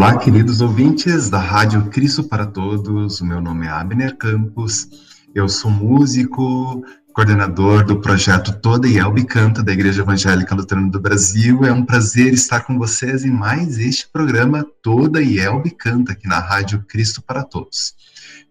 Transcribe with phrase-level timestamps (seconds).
[0.00, 3.20] Olá, queridos ouvintes da Rádio Cristo para Todos.
[3.20, 4.88] O meu nome é Abner Campos.
[5.34, 11.66] Eu sou músico, coordenador do projeto Toda Yelbe Canta da Igreja Evangélica Luterana do Brasil.
[11.66, 16.38] É um prazer estar com vocês em mais este programa Toda Yelbe Canta aqui na
[16.38, 17.94] Rádio Cristo para Todos.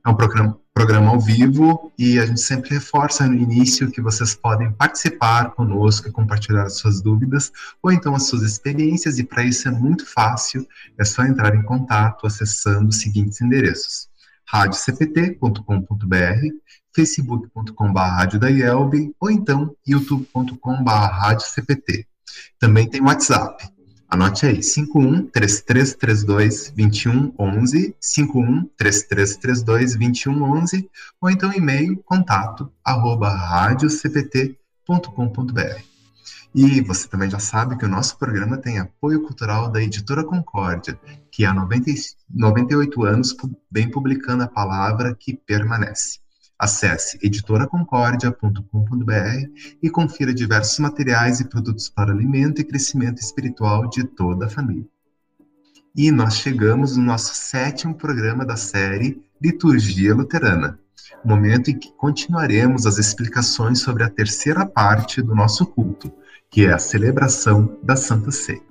[0.05, 4.33] É um programa, programa ao vivo e a gente sempre reforça no início que vocês
[4.33, 7.51] podem participar conosco e compartilhar as suas dúvidas
[7.83, 10.65] ou então as suas experiências, e para isso é muito fácil,
[10.97, 14.07] é só entrar em contato acessando os seguintes endereços:
[14.45, 16.47] radiocpt.com.br,
[16.95, 21.43] facebook.com.br ou então youtube.com.br
[22.57, 23.78] Também tem WhatsApp
[24.09, 30.89] Anote aí, 51 3332 2111, 51 3332 2111,
[31.21, 33.29] ou então e-mail contato arroba.
[36.55, 40.99] E você também já sabe que o nosso programa tem apoio cultural da Editora Concórdia,
[41.31, 41.91] que há 90,
[42.27, 43.35] 98 anos
[43.71, 46.17] vem publicando a palavra que permanece.
[46.59, 49.49] Acesse editoraconcordia.com.br
[49.81, 54.85] e confira diversos materiais e produtos para alimento e crescimento espiritual de toda a família.
[55.95, 60.77] E nós chegamos no nosso sétimo programa da série Liturgia Luterana,
[61.23, 66.11] momento em que continuaremos as explicações sobre a terceira parte do nosso culto,
[66.51, 68.61] que é a celebração da Santa Ceia.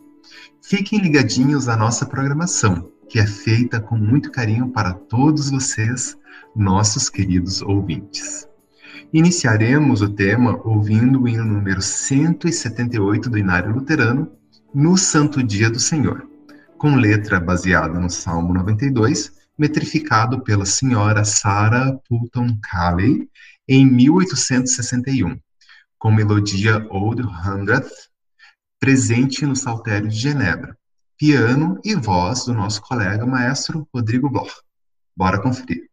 [0.62, 6.18] Fiquem ligadinhos à nossa programação, que é feita com muito carinho para todos vocês
[6.58, 8.48] nossos queridos ouvintes.
[9.12, 14.36] Iniciaremos o tema ouvindo o hino número 178 do Inário Luterano,
[14.74, 16.28] No Santo Dia do Senhor,
[16.76, 23.30] com letra baseada no Salmo 92, metrificado pela senhora Sarah Pulton Calley
[23.66, 25.38] em 1861,
[25.96, 27.90] com melodia Old Hundredth,
[28.80, 30.76] presente no Saltério de Genebra,
[31.16, 34.52] piano e voz do nosso colega maestro Rodrigo Bloch.
[35.16, 35.88] Bora conferir.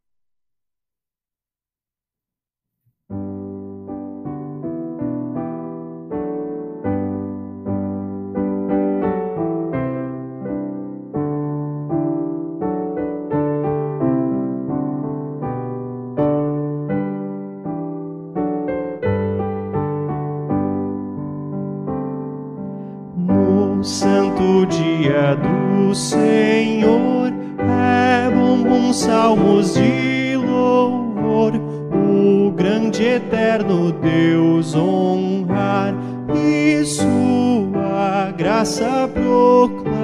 [25.96, 35.96] Senhor, é bom com salmos de louvor, o grande eterno Deus honrar
[36.36, 39.96] e sua graça proclamar.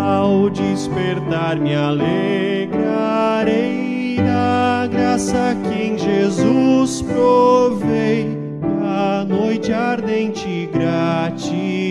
[0.00, 2.68] Ao despertar me alegrarei
[4.18, 8.38] da graça que em Jesus provei,
[8.84, 11.89] a noite ardente gratidão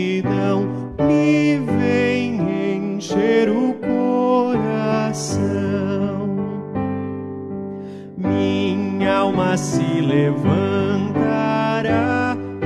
[9.40, 11.16] alma se levantará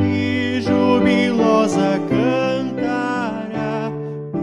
[0.02, 3.92] e jubilosa cantará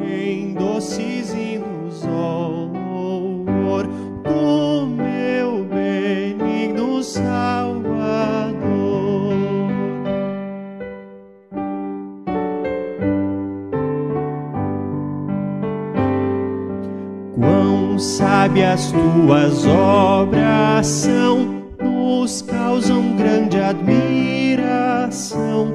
[0.00, 3.88] em doces hinos ao louvor
[4.22, 7.50] do meu benigno Salvador.
[17.98, 21.59] sabe as tuas obras são,
[22.20, 25.72] nos causam grande admiração.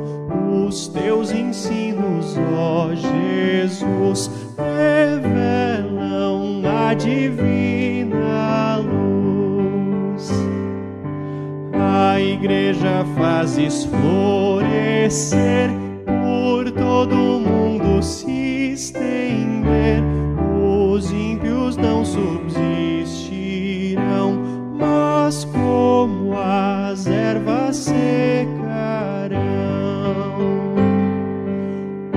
[0.67, 10.29] Os teus ensinos, ó Jesus, revelam a divina luz.
[11.73, 15.71] A igreja fazes florescer,
[16.05, 20.03] por todo o mundo se estender
[20.61, 22.84] os ímpios não subsistirão,
[25.45, 27.95] como as ervas secarão.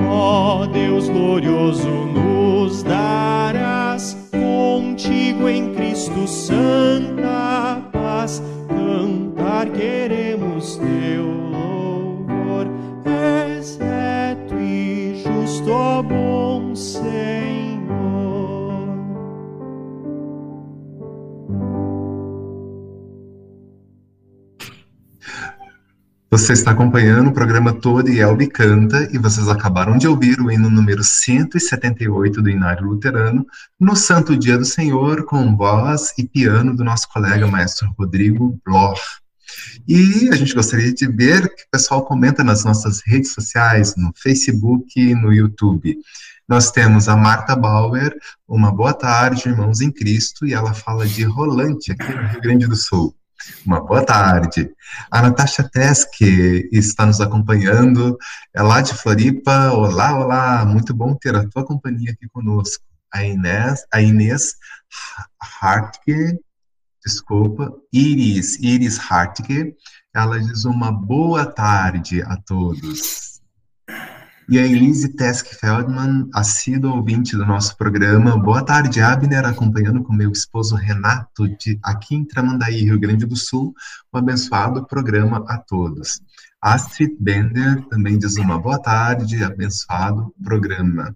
[0.07, 8.43] Ó Deus glorioso, nos darás contigo em Cristo santa paz.
[26.31, 30.51] Você está acompanhando o programa Todo e Elbe Canta e vocês acabaram de ouvir o
[30.53, 33.47] hino número 178 do Inário Luterano,
[33.81, 39.01] no Santo Dia do Senhor, com voz e piano do nosso colega maestro Rodrigo Bloch.
[39.89, 44.13] E a gente gostaria de ver que o pessoal comenta nas nossas redes sociais, no
[44.15, 45.97] Facebook no YouTube.
[46.47, 48.15] Nós temos a Marta Bauer,
[48.47, 52.67] uma boa tarde, irmãos em Cristo, e ela fala de Rolante, aqui no Rio Grande
[52.67, 53.18] do Sul.
[53.65, 54.71] Uma boa tarde.
[55.11, 58.17] A Natasha Teske está nos acompanhando,
[58.55, 59.71] é lá de Floripa.
[59.73, 62.85] Olá, olá, muito bom ter a tua companhia aqui conosco.
[63.13, 64.55] A Inês, a Inês
[65.61, 66.39] Hartke,
[67.05, 69.75] desculpa, Iris, Iris Hartke,
[70.15, 73.41] ela diz uma boa tarde a todos.
[74.51, 78.35] E a Elise Tesk Feldman, assídua ouvinte do nosso programa.
[78.35, 83.37] Boa tarde, Abner, acompanhando com meu esposo Renato, de aqui em Tramandaí, Rio Grande do
[83.37, 83.75] Sul.
[84.11, 86.23] Um abençoado programa a todos.
[86.63, 91.15] Astrid Bender também diz uma boa tarde, abençoado programa.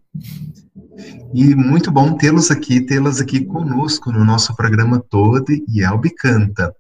[1.33, 6.75] E muito bom tê-los aqui, tê-las aqui conosco no nosso programa todo, e Elbe Canta.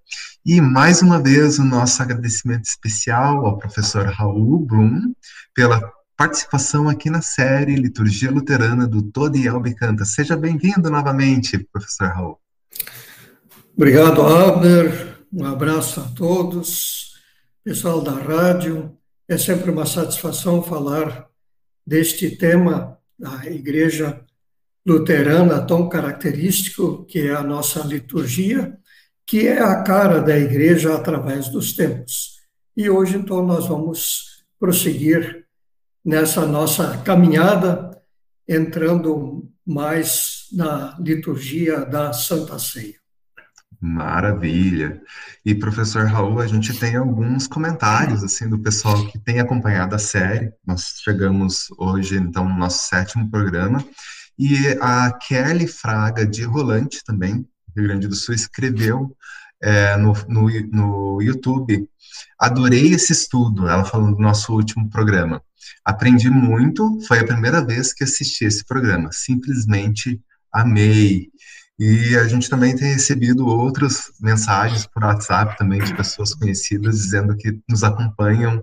[0.44, 5.14] E mais uma vez o nosso agradecimento especial ao professor Raul Brum
[5.54, 5.80] pela
[6.22, 10.04] participação aqui na série Liturgia Luterana do Todiel Bicanta.
[10.04, 12.38] Seja bem-vindo novamente, professor Raul.
[13.76, 15.18] Obrigado, Abner.
[15.32, 17.14] Um abraço a todos.
[17.64, 18.96] Pessoal da rádio,
[19.28, 21.26] é sempre uma satisfação falar
[21.84, 24.24] deste tema da Igreja
[24.86, 28.78] Luterana tão característico que é a nossa liturgia,
[29.26, 32.38] que é a cara da igreja através dos tempos.
[32.76, 35.41] E hoje, então, nós vamos prosseguir
[36.04, 38.00] nessa nossa caminhada,
[38.48, 43.00] entrando mais na liturgia da Santa Ceia.
[43.80, 45.02] Maravilha.
[45.44, 49.98] E professor Raul, a gente tem alguns comentários assim do pessoal que tem acompanhado a
[49.98, 50.52] série.
[50.64, 53.84] Nós chegamos hoje então no nosso sétimo programa
[54.38, 57.46] e a Kelly Fraga de Rolante também,
[57.76, 59.16] Rio Grande do Sul, escreveu
[59.60, 61.88] é, no, no, no YouTube.
[62.38, 63.68] Adorei esse estudo.
[63.68, 65.42] Ela falando do nosso último programa.
[65.84, 69.10] Aprendi muito, foi a primeira vez que assisti esse programa.
[69.12, 70.20] Simplesmente
[70.52, 71.30] amei.
[71.78, 77.36] E a gente também tem recebido outras mensagens por WhatsApp também de pessoas conhecidas dizendo
[77.36, 78.62] que nos acompanham.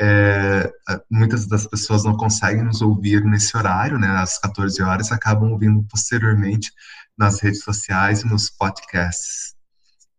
[0.00, 0.72] É,
[1.10, 5.84] muitas das pessoas não conseguem nos ouvir nesse horário, né, às 14 horas, acabam ouvindo
[5.84, 6.72] posteriormente
[7.16, 9.54] nas redes sociais e nos podcasts.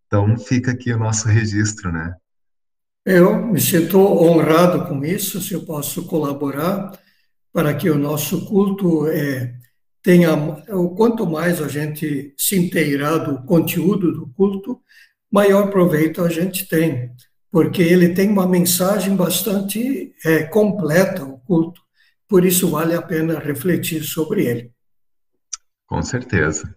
[0.08, 2.16] Então fica aqui o nosso registro, né?
[3.06, 6.92] Eu me sinto honrado com isso, se eu posso colaborar
[7.54, 9.54] para que o nosso culto é,
[10.02, 10.36] tenha,
[10.98, 14.82] quanto mais a gente se inteirar do conteúdo do culto,
[15.32, 17.12] maior proveito a gente tem,
[17.52, 21.82] porque ele tem uma mensagem bastante é, completa, o culto,
[22.28, 24.75] por isso vale a pena refletir sobre ele.
[25.88, 26.76] Com certeza.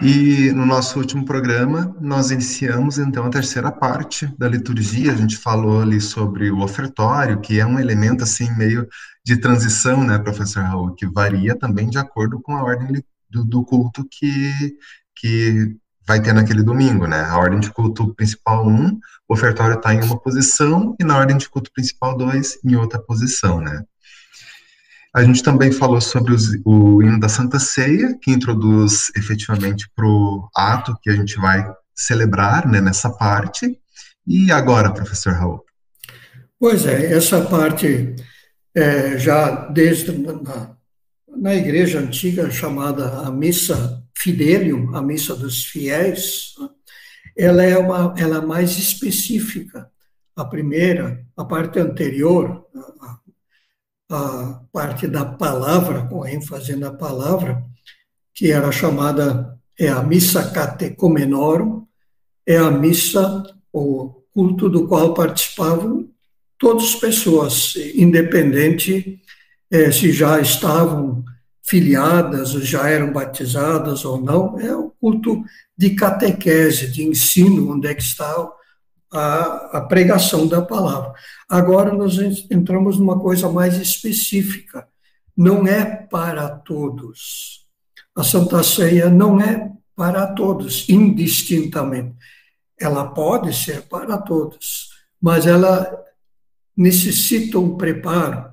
[0.00, 5.12] E no nosso último programa, nós iniciamos então a terceira parte da liturgia.
[5.12, 8.86] A gente falou ali sobre o ofertório, que é um elemento assim meio
[9.24, 13.64] de transição, né, professor Raul, que varia também de acordo com a ordem do, do
[13.64, 14.76] culto que,
[15.16, 15.76] que
[16.06, 17.22] vai ter naquele domingo, né?
[17.24, 21.36] A ordem de culto principal 1, o ofertório está em uma posição, e na ordem
[21.36, 23.82] de culto principal 2, em outra posição, né?
[25.16, 30.06] A gente também falou sobre os, o hino da Santa Ceia, que introduz efetivamente para
[30.06, 33.80] o ato que a gente vai celebrar né, nessa parte.
[34.26, 35.64] E agora, professor Raul?
[36.60, 38.14] Pois é, essa parte
[38.74, 40.76] é, já desde na,
[41.34, 46.52] na igreja antiga chamada a missa fidelium, a missa dos fiéis,
[47.34, 49.90] ela é uma ela é mais específica.
[50.36, 52.66] A primeira, a parte anterior,
[53.00, 53.25] a,
[54.10, 57.62] a parte da palavra, com ênfase na palavra,
[58.34, 61.86] que era chamada, é a missa catecomenorum,
[62.46, 66.08] é a missa, o culto do qual participavam
[66.58, 69.20] todas as pessoas, independente
[69.70, 71.24] é, se já estavam
[71.62, 75.42] filiadas, já eram batizadas ou não, é o culto
[75.76, 78.48] de catequese, de ensino, onde é que está
[79.12, 81.12] a, a pregação da palavra.
[81.48, 82.18] Agora nós
[82.50, 84.86] entramos numa coisa mais específica.
[85.36, 87.66] Não é para todos.
[88.16, 92.16] A Santa Ceia não é para todos, indistintamente.
[92.78, 96.04] Ela pode ser para todos, mas ela
[96.76, 98.50] necessita um preparo.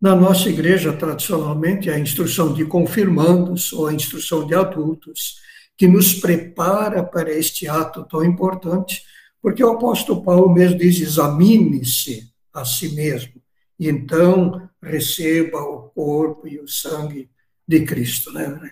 [0.00, 5.36] Na nossa igreja, tradicionalmente, a instrução de confirmandos ou a instrução de adultos,
[5.76, 9.02] que nos prepara para este ato tão importante,
[9.44, 13.34] porque o apóstolo Paulo mesmo diz: examine-se a si mesmo,
[13.78, 17.28] e então receba o corpo e o sangue
[17.68, 18.32] de Cristo.
[18.32, 18.70] Né?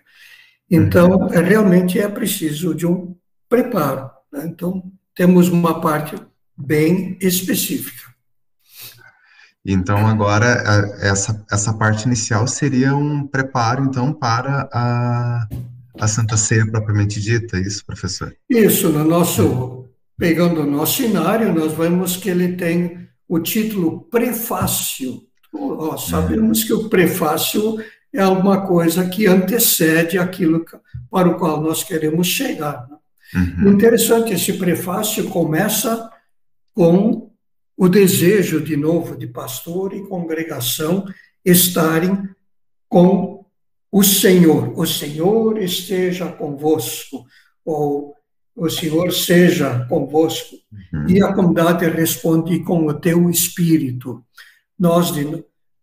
[0.71, 3.15] Então, é, realmente é preciso de um
[3.51, 4.11] preparo.
[4.33, 4.47] Né?
[4.47, 6.17] Então, temos uma parte
[6.57, 8.11] bem específica.
[9.63, 10.47] Então, agora,
[11.03, 15.47] essa, essa parte inicial seria um preparo, então, para a,
[16.01, 18.35] a Santa Ceia propriamente dita, é isso, professor?
[18.49, 19.82] Isso, no nosso,
[20.23, 25.21] pegando o nosso cenário, nós vemos que ele tem o título prefácio.
[26.09, 27.83] Sabemos que o prefácio
[28.15, 30.65] é alguma coisa que antecede aquilo
[31.11, 32.87] para o qual nós queremos chegar.
[32.89, 32.97] Né?
[33.35, 33.73] Uhum.
[33.73, 36.09] Interessante, esse prefácio começa
[36.73, 37.33] com
[37.77, 41.05] o desejo, de novo, de pastor e congregação
[41.45, 42.29] estarem
[42.89, 43.45] com
[43.91, 44.73] o Senhor.
[44.79, 47.27] O Senhor esteja convosco,
[47.65, 48.15] ou
[48.65, 50.57] o Senhor seja convosco.
[50.93, 51.09] Uhum.
[51.09, 54.25] E a comunidade responde com o teu espírito.
[54.79, 55.13] Nós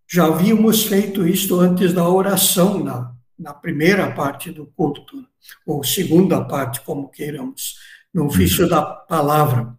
[0.09, 5.25] já havíamos feito isto antes da oração, na, na primeira parte do culto,
[5.65, 7.75] ou segunda parte, como queiramos,
[8.13, 8.69] no ofício uhum.
[8.69, 9.75] da palavra.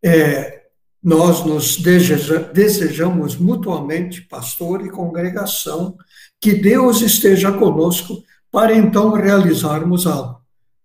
[0.00, 0.62] É,
[1.02, 5.96] nós nos deseja, desejamos mutuamente, pastor e congregação,
[6.40, 10.41] que Deus esteja conosco para então realizarmos algo.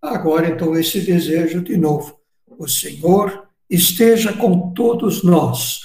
[0.07, 2.17] Agora, então, esse desejo de novo.
[2.57, 5.79] O Senhor esteja com todos nós.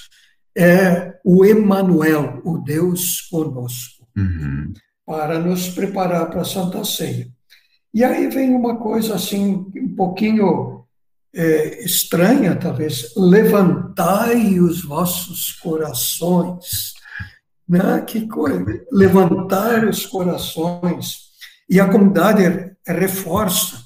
[0.55, 4.71] É o Emanuel, o Deus conosco, uhum.
[5.05, 7.27] para nos preparar para a Santa Ceia.
[7.93, 10.85] E aí vem uma coisa assim, um pouquinho
[11.33, 13.13] é, estranha, talvez.
[13.15, 16.93] Levantai os vossos corações.
[17.67, 18.01] Né?
[18.05, 18.85] Que coisa!
[18.91, 21.31] Levantar os corações.
[21.69, 23.82] E a comunidade reforça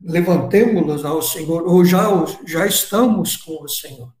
[0.00, 2.04] levantemos-nos ao Senhor, ou já,
[2.46, 4.12] já estamos com o Senhor.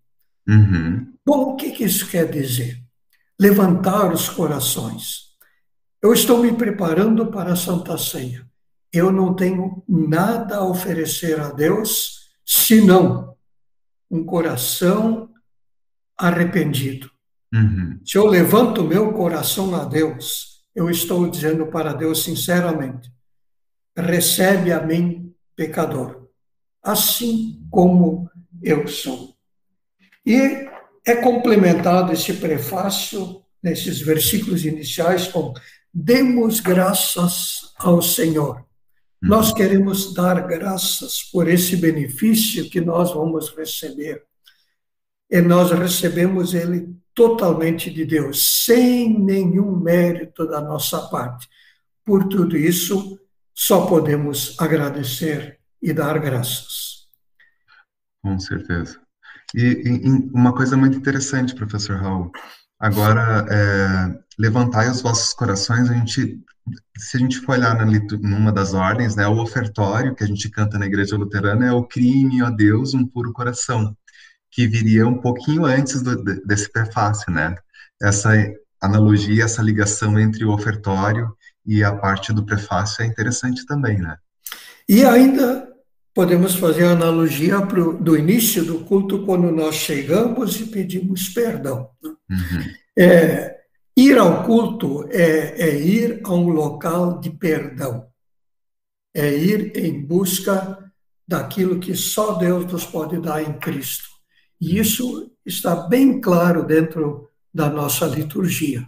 [0.48, 1.12] Uhum.
[1.24, 2.82] Bom, o que, que isso quer dizer?
[3.38, 5.28] Levantar os corações.
[6.02, 8.46] Eu estou me preparando para a Santa Ceia.
[8.92, 13.36] Eu não tenho nada a oferecer a Deus senão
[14.10, 15.28] um coração
[16.16, 17.10] arrependido.
[17.52, 18.00] Uhum.
[18.04, 23.10] Se eu levanto meu coração a Deus, eu estou dizendo para Deus sinceramente:
[23.96, 25.27] recebe a mim
[25.58, 26.28] pecador,
[26.80, 28.30] assim como
[28.62, 29.34] eu sou.
[30.24, 30.68] E
[31.04, 35.52] é complementado esse prefácio, nesses versículos iniciais, com
[35.92, 38.58] demos graças ao Senhor.
[38.58, 38.64] Uhum.
[39.30, 44.22] Nós queremos dar graças por esse benefício que nós vamos receber.
[45.28, 51.48] E nós recebemos ele totalmente de Deus, sem nenhum mérito da nossa parte.
[52.04, 53.18] Por tudo isso,
[53.58, 57.08] só podemos agradecer e dar graças.
[58.22, 59.00] Com certeza.
[59.52, 62.30] E, e uma coisa muito interessante, professor Raul,
[62.78, 66.40] agora, é, levantai os vossos corações, a gente,
[66.96, 70.48] se a gente for olhar na, numa das ordens, né, o ofertório que a gente
[70.50, 73.92] canta na igreja luterana é o crime, ó Deus, um puro coração,
[74.52, 77.56] que viria um pouquinho antes do, desse prefácio, né?
[78.00, 78.30] Essa
[78.80, 81.36] analogia, essa ligação entre o ofertório
[81.68, 84.16] e a parte do prefácio é interessante também, né?
[84.88, 85.68] E ainda
[86.14, 91.90] podemos fazer analogia pro, do início do culto, quando nós chegamos e pedimos perdão.
[92.02, 92.10] Né?
[92.30, 92.64] Uhum.
[92.98, 93.58] É,
[93.94, 98.08] ir ao culto é, é ir a um local de perdão,
[99.14, 100.90] é ir em busca
[101.26, 104.08] daquilo que só Deus nos pode dar em Cristo.
[104.58, 104.80] E uhum.
[104.80, 108.86] isso está bem claro dentro da nossa liturgia.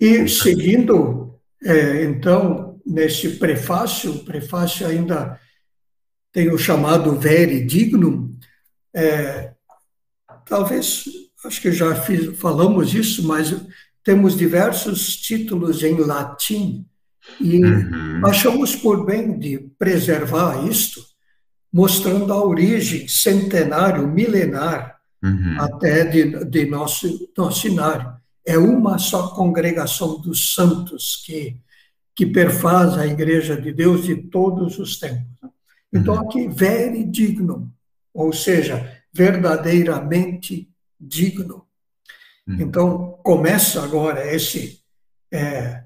[0.00, 5.38] E seguindo, é, então, nesse prefácio, o prefácio ainda
[6.32, 8.36] tem o chamado vere dignum,
[8.94, 9.52] é,
[10.46, 11.04] talvez,
[11.44, 13.54] acho que já fiz, falamos isso, mas
[14.04, 16.86] temos diversos títulos em latim
[17.40, 18.24] e uhum.
[18.24, 21.02] achamos por bem de preservar isto,
[21.72, 25.56] mostrando a origem centenário, milenar, uhum.
[25.60, 28.17] até de, de nosso, nosso cenário
[28.48, 31.60] é uma só congregação dos santos que,
[32.16, 35.36] que perfaz a igreja de Deus de todos os tempos.
[35.92, 36.20] Então, uhum.
[36.20, 37.70] aqui, vere digno,
[38.12, 40.66] ou seja, verdadeiramente
[40.98, 41.66] digno.
[42.46, 42.56] Uhum.
[42.58, 44.80] Então, começa agora esse,
[45.30, 45.84] é,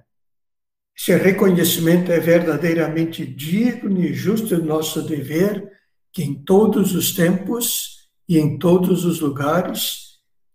[0.97, 5.69] esse reconhecimento é verdadeiramente digno e justo do nosso dever,
[6.13, 10.02] que em todos os tempos e em todos os lugares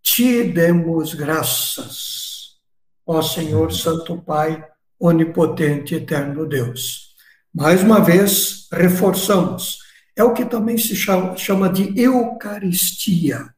[0.10, 2.56] te demos graças,
[3.06, 4.66] ó Senhor Santo Pai,
[4.98, 7.14] onipotente e eterno Deus.
[7.54, 9.80] Mais uma vez, reforçamos,
[10.16, 13.54] é o que também se chama, de Eucaristia,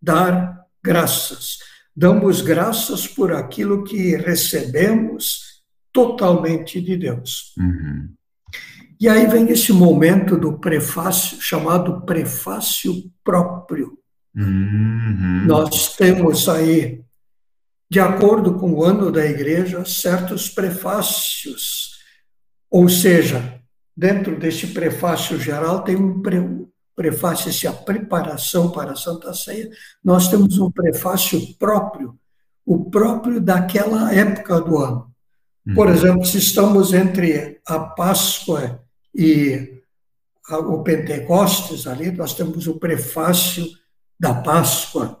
[0.00, 1.58] dar graças.
[1.94, 7.52] Damos graças por aquilo que recebemos totalmente de Deus.
[7.58, 8.08] Uhum.
[8.98, 13.99] E aí vem esse momento do prefácio, chamado prefácio próprio.
[14.34, 15.44] Uhum.
[15.46, 17.02] Nós temos aí,
[17.90, 21.98] de acordo com o ano da igreja, certos prefácios,
[22.70, 23.60] ou seja,
[23.96, 26.40] dentro desse prefácio geral tem um pre,
[26.94, 29.70] prefácio, esse a preparação para a Santa Ceia,
[30.02, 32.18] nós temos um prefácio próprio,
[32.64, 35.10] o próprio daquela época do ano.
[35.74, 35.92] Por uhum.
[35.92, 38.82] exemplo, se estamos entre a Páscoa
[39.14, 39.80] e
[40.50, 43.66] o Pentecostes, ali nós temos o prefácio
[44.20, 45.18] da Páscoa.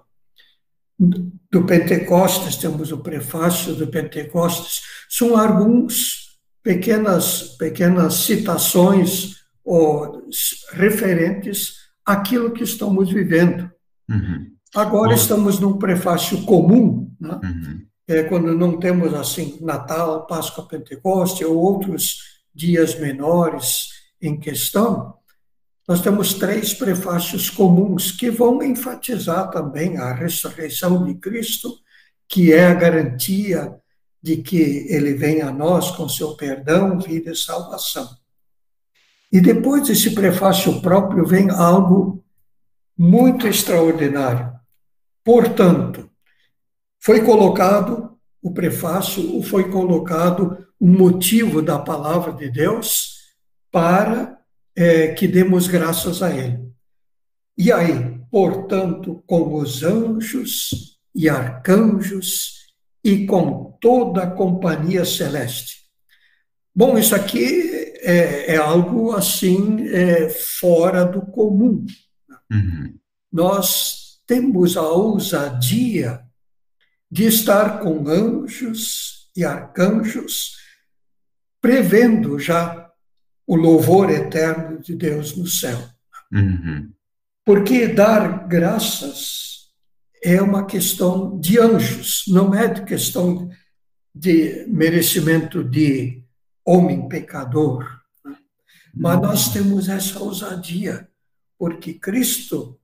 [1.50, 4.82] Do Pentecostes, temos o prefácio do Pentecostes.
[5.08, 10.28] São alguns pequenas, pequenas citações ou
[10.72, 13.70] referentes àquilo que estamos vivendo.
[14.10, 14.50] Uhum.
[14.74, 17.40] Agora estamos num prefácio comum, né?
[17.42, 17.86] uhum.
[18.06, 22.18] é, quando não temos assim Natal, Páscoa, Pentecoste ou outros
[22.54, 23.88] dias menores
[24.20, 25.14] em questão,
[25.88, 31.78] nós temos três prefácios comuns que vão enfatizar também a ressurreição de Cristo,
[32.28, 33.74] que é a garantia
[34.22, 38.08] de que ele vem a nós com seu perdão, vida e salvação.
[39.32, 42.22] E depois desse prefácio próprio vem algo
[42.96, 44.52] muito extraordinário.
[45.24, 46.10] Portanto,
[46.98, 53.20] foi colocado o prefácio, foi colocado o motivo da palavra de Deus
[53.70, 54.39] para
[54.76, 56.58] é, que demos graças a Ele.
[57.56, 62.66] E aí, portanto, com os anjos e arcanjos
[63.04, 65.80] e com toda a companhia celeste.
[66.74, 71.84] Bom, isso aqui é, é algo assim é, fora do comum.
[72.50, 72.94] Uhum.
[73.32, 76.20] Nós temos a ousadia
[77.10, 80.56] de estar com anjos e arcanjos
[81.60, 82.89] prevendo já
[83.46, 85.78] o louvor eterno de Deus no céu.
[86.32, 86.92] Uhum.
[87.44, 89.70] Porque dar graças
[90.22, 93.50] é uma questão de anjos, não é de questão
[94.14, 96.22] de merecimento de
[96.64, 97.84] homem pecador.
[98.24, 98.36] Né?
[98.94, 99.22] Mas uhum.
[99.22, 101.08] nós temos essa ousadia,
[101.58, 102.78] porque Cristo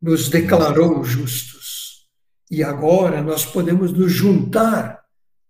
[0.00, 2.08] nos declarou justos.
[2.50, 5.02] E agora nós podemos nos juntar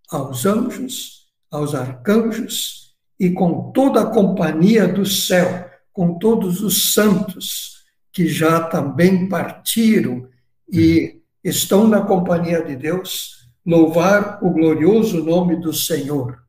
[0.09, 1.19] aos anjos
[1.51, 2.88] aos arcanjos
[3.19, 10.27] e com toda a companhia do céu, com todos os santos que já também partiram
[10.71, 16.41] e estão na companhia de Deus, louvar o glorioso nome do Senhor.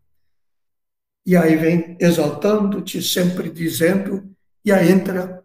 [1.26, 4.30] E aí vem exaltando-te, sempre dizendo,
[4.64, 5.42] e aí entra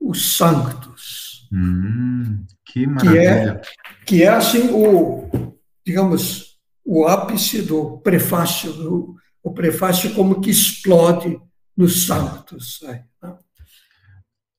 [0.00, 1.48] os santos.
[1.52, 3.12] Hum, que maravilha.
[3.12, 3.60] Que é,
[4.06, 5.54] que é assim o,
[5.84, 11.40] digamos, o ápice do prefácio, do, o prefácio como que explode
[11.76, 12.80] nos santos.
[12.82, 13.04] Né?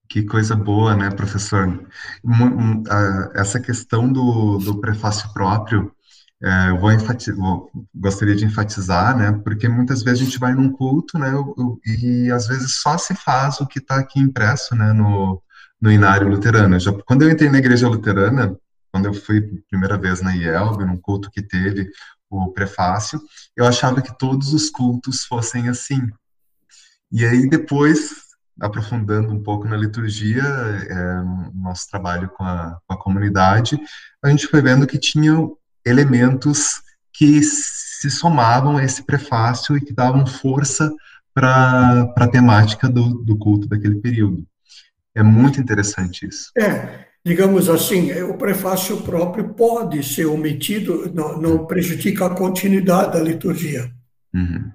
[0.10, 1.88] Que coisa boa, né, professor?
[3.36, 5.92] Essa questão do, do prefácio próprio,
[6.42, 6.90] é, eu vou,
[7.38, 11.32] vou gostaria de enfatizar, né, porque muitas vezes a gente vai num culto, né,
[11.86, 15.44] e às vezes só se faz o que está aqui impresso, né, no,
[15.82, 16.80] no inário luterano.
[16.80, 18.58] Já, quando eu entrei na igreja luterana,
[18.92, 21.90] quando eu fui primeira vez na IELB, num culto que teve
[22.30, 23.20] o prefácio,
[23.56, 26.02] eu achava que todos os cultos fossem assim.
[27.12, 28.12] E aí depois,
[28.60, 31.22] aprofundando um pouco na liturgia, é,
[31.56, 33.80] nosso trabalho com a, com a comunidade,
[34.24, 39.94] a gente foi vendo que tinham elementos que se somavam a esse prefácio e que
[39.94, 40.94] davam força
[41.34, 44.46] para a temática do, do culto daquele período.
[45.16, 46.52] É muito interessante isso.
[46.58, 53.20] É, digamos assim, o prefácio próprio pode ser omitido, não, não prejudica a continuidade da
[53.20, 53.92] liturgia.
[54.34, 54.72] Uhum.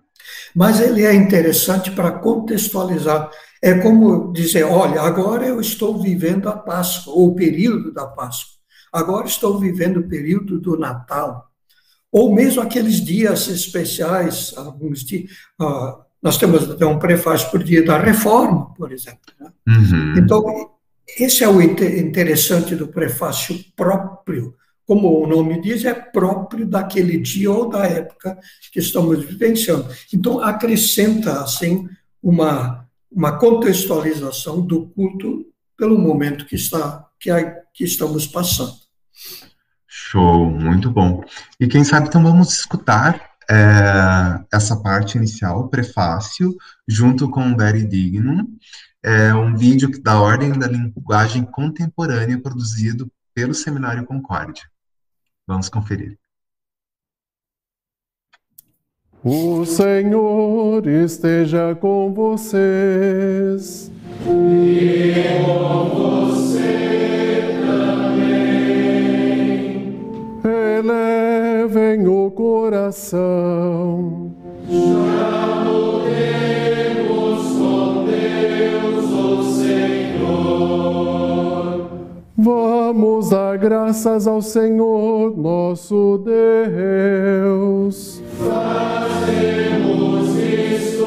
[0.54, 3.30] Mas ele é interessante para contextualizar.
[3.62, 8.54] É como dizer: olha, agora eu estou vivendo a Páscoa, ou o período da Páscoa.
[8.92, 11.50] Agora estou vivendo o período do Natal.
[12.12, 15.30] Ou mesmo aqueles dias especiais, alguns dias.
[15.60, 19.20] Uh, nós temos até um prefácio por dia da reforma, por exemplo.
[19.38, 19.50] Né?
[19.68, 20.14] Uhum.
[20.16, 20.73] Então,
[21.06, 24.54] esse é o interessante do prefácio próprio.
[24.86, 28.38] Como o nome diz, é próprio daquele dia ou da época
[28.72, 29.88] que estamos vivenciando.
[30.12, 31.88] Então, acrescenta, assim,
[32.22, 37.30] uma, uma contextualização do culto pelo momento que, está, que,
[37.72, 38.74] que estamos passando.
[39.86, 41.22] Show, muito bom.
[41.58, 46.54] E quem sabe, então, vamos escutar é, essa parte inicial, o prefácio,
[46.86, 48.46] junto com o Very Dignum,
[49.04, 54.64] é um vídeo da Ordem da Linguagem Contemporânea produzido pelo Seminário Concórdia.
[55.46, 56.16] Vamos conferir.
[59.22, 63.92] O Senhor esteja com vocês.
[64.26, 65.12] E
[65.44, 69.92] com você também.
[70.78, 74.34] Elevem o coração.
[82.44, 86.22] Vamos dar graças ao Senhor nosso
[87.38, 88.20] Deus.
[88.38, 91.06] Fazemos isto,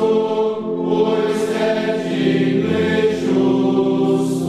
[0.84, 4.48] pois é digno e justo.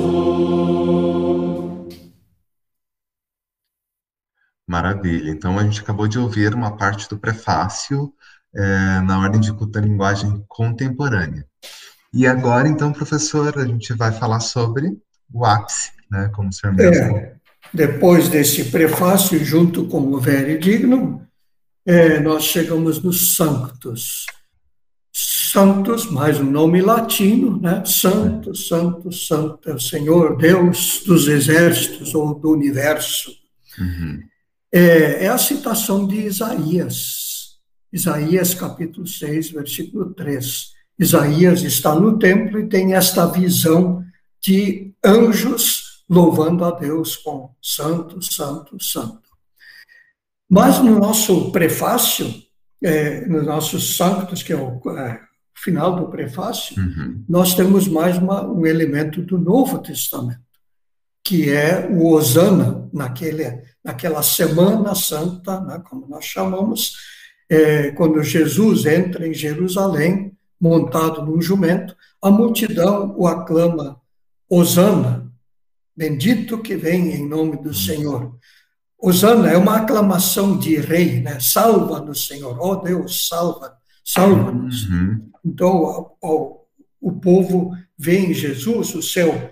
[4.66, 5.30] Maravilha.
[5.30, 8.10] Então a gente acabou de ouvir uma parte do prefácio
[8.54, 11.46] é, na ordem de culta linguagem contemporânea.
[12.14, 14.96] E agora, então, professor, a gente vai falar sobre
[15.30, 16.30] o ápice, né?
[16.34, 17.16] Como o senhor mesmo.
[17.16, 17.34] É,
[17.72, 21.20] depois desse prefácio, junto com o Veridignum,
[21.84, 24.26] é, nós chegamos nos Sanctos.
[25.12, 27.82] Santos, mais um nome latino, né?
[27.84, 33.32] Santo, Santo, Santo é o Senhor, Deus dos exércitos ou do universo.
[33.78, 34.20] Uhum.
[34.70, 37.56] É, é, a citação de Isaías,
[37.90, 40.72] Isaías capítulo 6, versículo 3.
[40.98, 44.04] Isaías está no templo e tem esta visão
[44.42, 49.28] de anjos louvando a Deus com Santo, Santo, Santo.
[50.48, 52.32] Mas no nosso prefácio,
[52.82, 55.20] é, nos nossos sanctos, que é o é,
[55.54, 57.22] final do prefácio, uhum.
[57.28, 60.40] nós temos mais uma, um elemento do Novo Testamento,
[61.22, 66.94] que é o Osana, naquele, naquela Semana Santa, né, como nós chamamos,
[67.50, 74.00] é, quando Jesus entra em Jerusalém, montado num jumento, a multidão o aclama
[74.48, 75.27] Osana,
[75.98, 78.38] bendito que vem em nome do Senhor.
[78.96, 81.40] Osana é uma aclamação de rei, né?
[81.40, 82.56] Salva-nos, Senhor.
[82.60, 84.88] Ó oh, Deus, salva, salva-nos.
[84.88, 85.28] Uhum.
[85.44, 86.60] Então, o,
[87.00, 89.50] o povo vê em Jesus o seu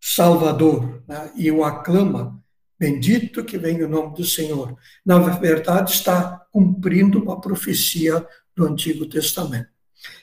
[0.00, 1.30] Salvador né?
[1.36, 2.36] e o aclama.
[2.78, 4.76] Bendito que vem o nome do Senhor.
[5.04, 9.68] Na verdade, está cumprindo uma profecia do Antigo Testamento.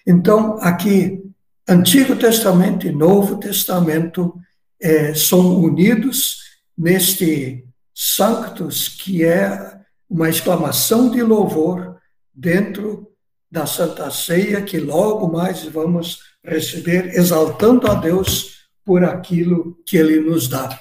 [0.06, 1.24] Então, aqui,
[1.68, 4.38] Antigo Testamento e Novo Testamento
[4.84, 6.40] eh, são unidos
[6.78, 7.66] neste
[7.96, 11.98] Sanctus, que é uma exclamação de louvor
[12.34, 13.10] dentro
[13.50, 20.20] da Santa Ceia, que logo mais vamos receber, exaltando a Deus por aquilo que Ele
[20.20, 20.78] nos dá,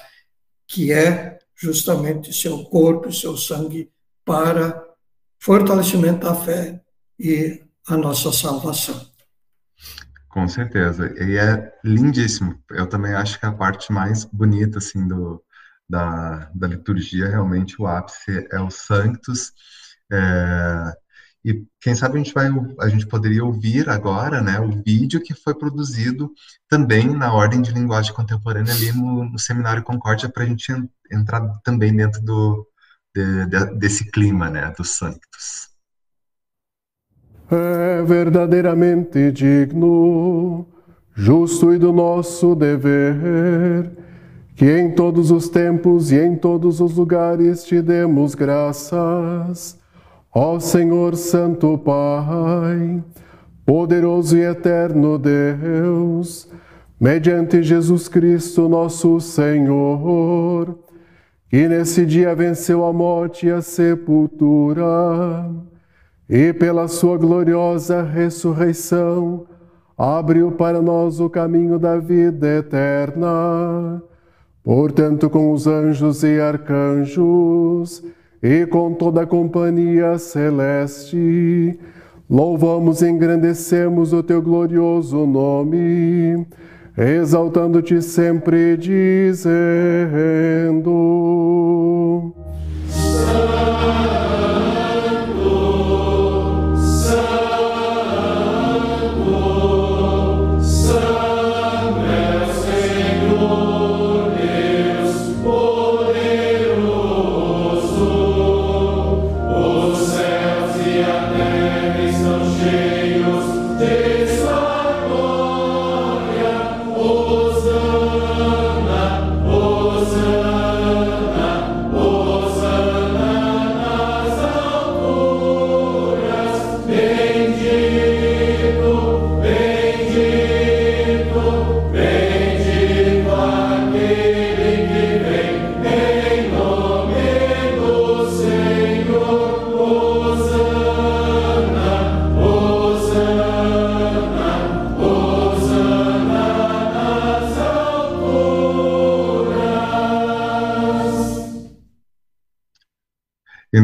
[0.67, 3.89] que é justamente seu corpo e seu sangue
[4.25, 4.83] para
[5.39, 6.81] fortalecimento da fé
[7.17, 9.12] e a nossa salvação.
[10.33, 11.13] Com certeza.
[11.23, 12.59] E é lindíssimo.
[12.71, 15.43] Eu também acho que a parte mais bonita assim do,
[15.87, 19.51] da, da liturgia, realmente o ápice é o Sanctus.
[20.11, 20.93] É,
[21.45, 25.35] e quem sabe a gente vai, a gente poderia ouvir agora, né, o vídeo que
[25.35, 26.31] foi produzido
[26.67, 30.73] também na ordem de linguagem contemporânea ali no, no Seminário Concórdia para a gente
[31.11, 32.67] entrar também dentro do
[33.15, 35.72] de, de, desse clima, né, dos Sanctus.
[37.55, 40.65] É verdadeiramente digno,
[41.13, 43.91] justo e do nosso dever
[44.55, 49.79] que em todos os tempos e em todos os lugares te demos graças,
[50.33, 53.03] ó Senhor Santo Pai,
[53.65, 56.47] poderoso e eterno Deus,
[56.99, 60.77] mediante Jesus Cristo, nosso Senhor,
[61.49, 64.85] que nesse dia venceu a morte e a sepultura,
[66.33, 69.45] e pela sua gloriosa ressurreição
[69.95, 74.01] abriu para nós o caminho da vida eterna.
[74.63, 78.03] Portanto, com os anjos e arcanjos,
[78.41, 81.79] e com toda a companhia celeste,
[82.27, 86.47] louvamos e engrandecemos o teu glorioso nome,
[86.97, 89.53] exaltando-te sempre, dizendo: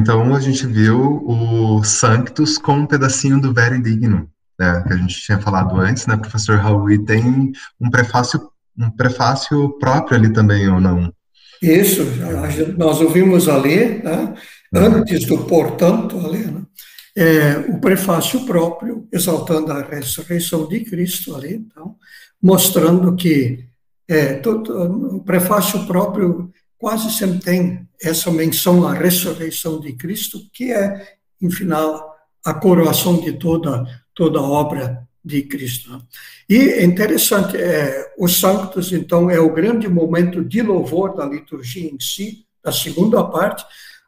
[0.09, 4.27] Então a gente viu o Sanctus com um pedacinho do Very Digno,
[4.59, 8.89] né, que a gente tinha falado antes, né, professor Raul, e tem um prefácio, um
[8.89, 11.13] prefácio próprio ali também, ou não?
[11.61, 12.01] Isso,
[12.75, 14.33] nós ouvimos ali, né,
[14.73, 16.63] antes do portanto, ali, né,
[17.15, 21.95] é, o prefácio próprio, exaltando a ressurreição de Cristo ali, então,
[22.41, 23.63] mostrando que
[24.07, 30.71] é, todo, o prefácio próprio quase sempre tem essa menção à ressurreição de Cristo, que
[30.71, 35.91] é, em final, a coroação de toda, toda a obra de Cristo.
[35.91, 36.01] Né?
[36.47, 41.91] E é interessante, é, os Sanctos, então, é o grande momento de louvor da liturgia
[41.91, 43.65] em si, da segunda parte,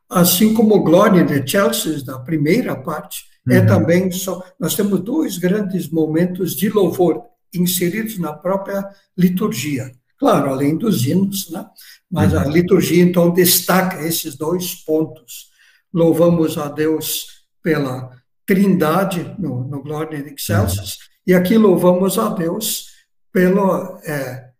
[0.09, 3.63] assim como Glória de Chelsea, da primeira parte, é uhum.
[3.63, 4.43] é também só.
[4.59, 9.91] Nós temos dois grandes momentos de louvor inseridos na própria liturgia.
[10.21, 11.65] Claro, além dos hinos, né?
[12.09, 12.51] mas a uhum.
[12.51, 15.49] liturgia, então, destaca esses dois pontos.
[15.91, 17.25] Louvamos a Deus
[17.63, 18.11] pela
[18.45, 22.91] trindade, no, no Glória de Excelsis, e aqui louvamos a Deus
[23.33, 24.51] pelo, é,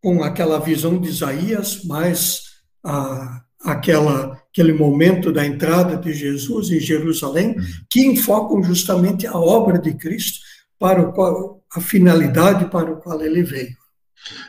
[0.00, 2.42] com aquela visão de Isaías, mais
[2.84, 7.64] a, aquela, aquele momento da entrada de Jesus em Jerusalém, uhum.
[7.90, 10.38] que enfocam justamente a obra de Cristo
[10.78, 13.79] para o qual, a finalidade para o qual ele veio.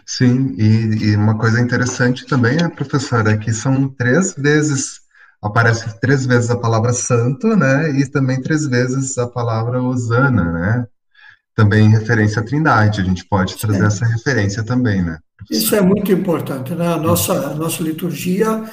[0.05, 5.01] Sim, e, e uma coisa interessante também, é, professora, é que são três vezes
[5.41, 7.89] aparece três vezes a palavra santo, né?
[7.99, 10.87] E também três vezes a palavra Osana, né?
[11.55, 13.01] Também em referência à Trindade.
[13.01, 15.17] A gente pode trazer essa referência também, né?
[15.49, 16.87] Isso é muito importante, né?
[16.93, 18.63] A nossa, a nossa liturgia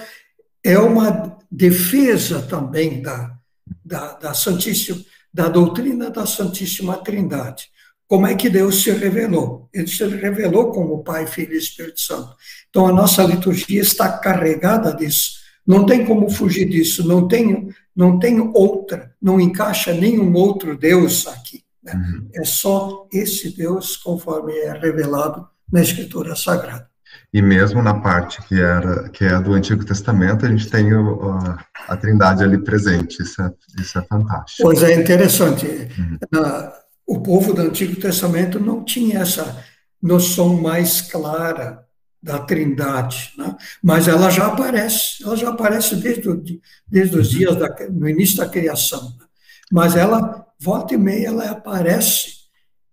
[0.62, 3.34] é uma defesa também da,
[3.82, 4.98] da, da Santíssima,
[5.32, 7.64] da doutrina da Santíssima Trindade.
[8.08, 9.68] Como é que Deus se revelou?
[9.72, 12.34] Ele se revelou como Pai, Filho e Espírito Santo.
[12.70, 15.32] Então a nossa liturgia está carregada disso.
[15.66, 21.26] Não tem como fugir disso, não tem, não tem outra, não encaixa nenhum outro Deus
[21.26, 21.62] aqui.
[21.84, 21.92] Né?
[21.92, 22.28] Uhum.
[22.34, 26.88] É só esse Deus conforme é revelado na Escritura Sagrada.
[27.32, 31.28] E mesmo na parte que era que é do Antigo Testamento, a gente tem o,
[31.28, 33.22] a, a Trindade ali presente.
[33.22, 34.62] Isso é, isso é fantástico.
[34.62, 35.66] Pois é interessante.
[35.66, 36.18] Uhum.
[36.32, 36.72] Na,
[37.08, 39.64] o povo do Antigo Testamento não tinha essa
[40.00, 41.82] noção mais clara
[42.22, 43.56] da Trindade, né?
[43.82, 46.42] mas ela já aparece, ela já aparece desde, o,
[46.86, 49.14] desde os dias da, no início da criação.
[49.18, 49.24] Né?
[49.72, 52.32] Mas ela volta e meia ela aparece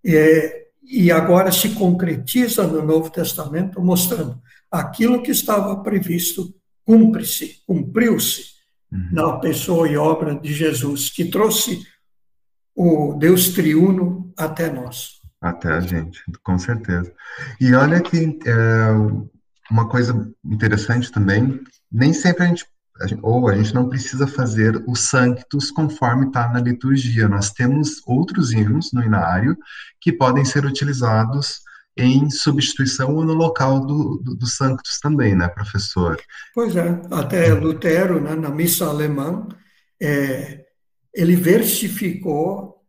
[0.05, 4.39] é, e agora se concretiza no Novo Testamento, mostrando
[4.71, 8.45] aquilo que estava previsto cumpre-se, cumpriu-se
[8.91, 9.09] uhum.
[9.11, 11.85] na pessoa e obra de Jesus, que trouxe
[12.75, 15.21] o Deus triuno até nós.
[15.41, 17.11] Até a gente, com certeza.
[17.59, 18.87] E olha que é,
[19.71, 21.61] uma coisa interessante também,
[21.91, 22.65] nem sempre a gente,
[23.21, 27.27] ou a gente não precisa fazer os sanctus conforme está na liturgia.
[27.27, 29.57] Nós temos outros hinos no inário
[30.01, 31.61] que podem ser utilizados
[31.97, 36.19] em substituição ou no local do, do, do sanctus também, né, professor?
[36.53, 39.47] Pois é, até Lutero, né, na missa alemã,
[40.01, 40.64] é,
[41.15, 42.81] ele versificou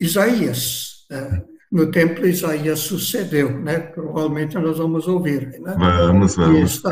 [0.00, 1.06] Isaías.
[1.10, 1.44] Né?
[1.72, 3.78] no templo Isaías sucedeu, né?
[3.78, 5.74] Provavelmente nós vamos ouvir, né?
[5.78, 6.82] Vamos, vamos.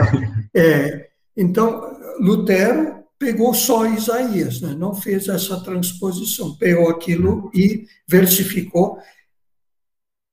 [0.57, 1.83] É, então,
[2.19, 4.75] Lutero pegou só Isaías, né?
[4.75, 8.99] não fez essa transposição, pegou aquilo e versificou,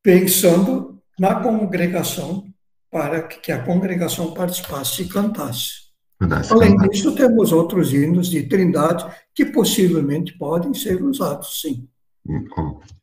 [0.01, 2.47] pensando na congregação,
[2.89, 5.86] para que a congregação participasse e cantasse.
[6.51, 11.87] Além disso, temos outros hinos de trindade que possivelmente podem ser usados, sim.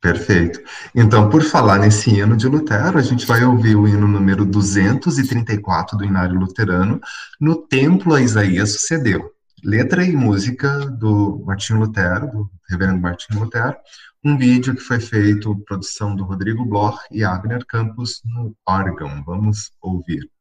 [0.00, 0.60] Perfeito.
[0.94, 5.96] Então, por falar nesse hino de Lutero, a gente vai ouvir o hino número 234
[5.96, 7.00] do Inário Luterano,
[7.40, 9.30] No Templo a Isaías Sucedeu.
[9.64, 13.76] Letra e música do Martinho Lutero, do reverendo Martinho Lutero,
[14.22, 19.24] um vídeo que foi feito, produção do Rodrigo Bloch e Abner Campos no órgão.
[19.24, 20.33] Vamos ouvir.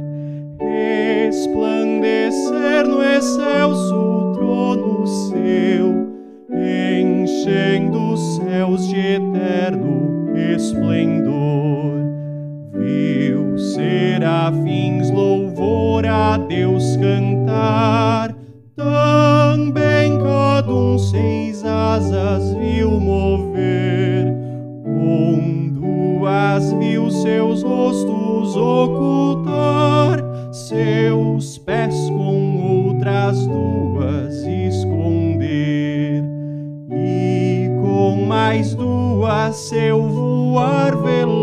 [1.32, 6.08] resplandecer no excelso trono seu,
[6.50, 12.02] enchendo os céus de eterno esplendor.
[12.72, 18.34] Viu serafins louvor a Deus cantar,
[21.94, 24.34] asas viu mover,
[24.82, 30.18] quando as viu seus rostos ocultar,
[30.50, 36.24] seus pés com outras duas esconder,
[36.90, 41.41] e com mais duas seu voar veloz.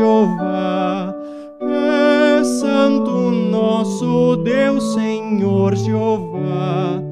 [0.00, 1.14] Jeová.
[1.60, 7.02] É Santo nosso Deus, Senhor Jeová.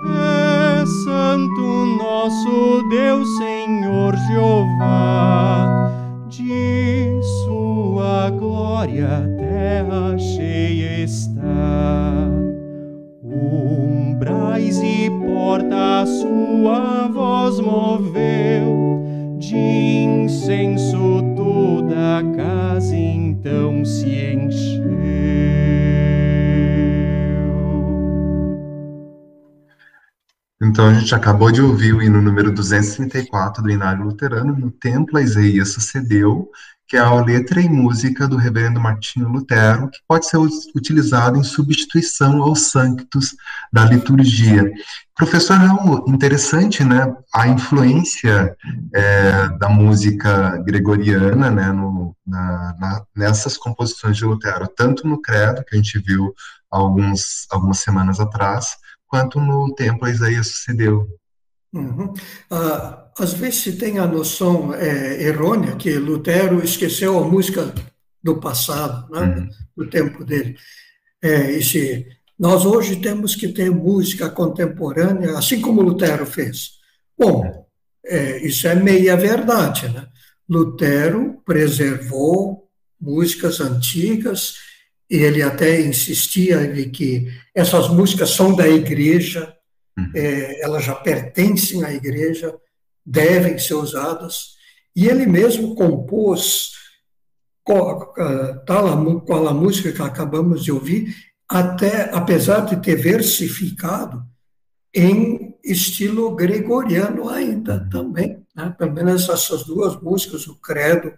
[0.00, 1.60] É Santo
[1.98, 5.92] nosso Deus, Senhor Jeová.
[6.30, 12.30] De sua glória a terra cheia está.
[13.22, 19.04] Umbrais e porta a sua voz moveu,
[19.38, 21.07] de incenso
[23.84, 24.88] se encheu.
[30.60, 35.16] Então a gente acabou de ouvir o hino número 234 do Inário Luterano, no Templo
[35.16, 36.50] a Isaías sucedeu,
[36.88, 40.38] que é a letra e música do reverendo Martinho Lutero, que pode ser
[40.74, 43.36] utilizado em substituição aos sanctos
[43.70, 44.72] da liturgia.
[45.14, 48.56] Professor Raul, interessante, né, a influência
[48.94, 55.62] é, da música gregoriana, né, no, na, na, nessas composições de Lutero, tanto no Credo,
[55.64, 56.32] que a gente viu
[56.70, 61.06] alguns, algumas semanas atrás, quanto no templo Isaías sucedeu.
[61.72, 62.14] Uhum.
[62.50, 67.74] Ah, às vezes se tem a noção é, errônea que Lutero esqueceu a música
[68.22, 69.48] do passado, né, uhum.
[69.76, 70.56] do tempo dele.
[71.22, 72.06] É, e se,
[72.38, 76.78] nós hoje temos que ter música contemporânea, assim como Lutero fez.
[77.18, 77.66] Bom,
[78.06, 79.88] é, isso é meia verdade.
[79.88, 80.06] Né?
[80.48, 82.68] Lutero preservou
[83.00, 84.54] músicas antigas
[85.08, 89.54] ele até insistia de que essas músicas são da igreja.
[90.14, 92.54] É, elas já pertencem à igreja,
[93.04, 94.56] devem ser usadas.
[94.94, 96.72] E ele mesmo compôs
[98.66, 101.14] tal qual a música que acabamos de ouvir,
[101.48, 104.24] até apesar de ter versificado
[104.94, 107.88] em estilo gregoriano ainda uhum.
[107.88, 108.74] também, né?
[108.78, 111.12] pelo menos essas duas músicas, o Credo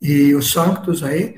[0.00, 1.36] e os Sanctos aí,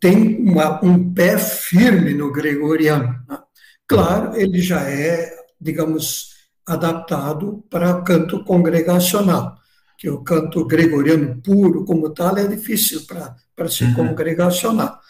[0.00, 3.22] tem uma, um pé firme no gregoriano.
[3.28, 3.38] Né?
[3.86, 6.34] Claro, ele já é, digamos,
[6.66, 9.56] adaptado para canto congregacional,
[9.98, 13.94] que o canto gregoriano puro, como tal, é difícil para ser uhum.
[13.94, 15.00] congregacional.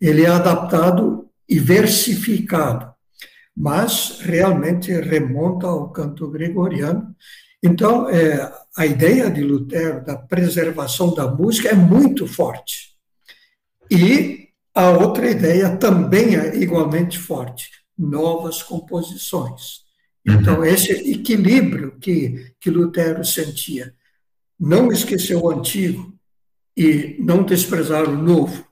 [0.00, 2.92] Ele é adaptado e versificado,
[3.56, 7.14] mas realmente remonta ao canto gregoriano.
[7.62, 12.96] Então, é, a ideia de Lutero da preservação da música é muito forte.
[13.90, 19.87] E a outra ideia também é igualmente forte: novas composições.
[20.34, 20.64] Então, uhum.
[20.64, 23.94] esse equilíbrio que, que Lutero sentia,
[24.58, 26.14] não esquecer o antigo
[26.76, 28.66] e não desprezar o novo.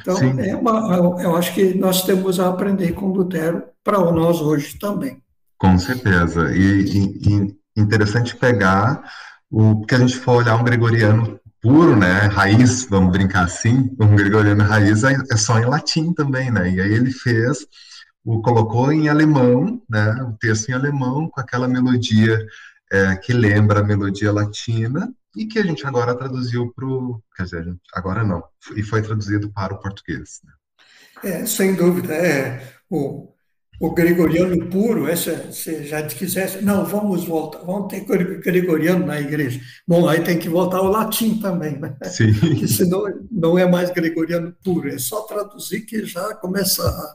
[0.00, 4.78] Então, é uma, eu acho que nós temos a aprender com Lutero para nós hoje
[4.78, 5.22] também.
[5.58, 6.54] Com certeza.
[6.54, 9.02] E, e, interessante pegar
[9.50, 14.16] o que a gente for olhar um gregoriano puro, né, raiz, vamos brincar assim, um
[14.16, 17.58] gregoriano raiz é, é só em latim também, né, e aí ele fez,
[18.24, 22.38] o colocou em alemão, né, o texto em alemão, com aquela melodia
[22.90, 27.44] é, que lembra a melodia latina, e que a gente agora traduziu para o, quer
[27.44, 28.42] dizer, agora não,
[28.76, 30.40] e foi traduzido para o português.
[30.44, 30.52] Né.
[31.24, 33.32] É, sem dúvida, é, o,
[33.80, 38.04] o gregoriano puro, essa, se já quisesse, não, vamos voltar, vamos ter
[38.40, 39.60] gregoriano na igreja.
[39.88, 41.96] Bom, aí tem que voltar ao latim também, né?
[42.04, 42.32] Sim.
[42.32, 47.14] Que senão não é mais gregoriano puro, é só traduzir que já começa a,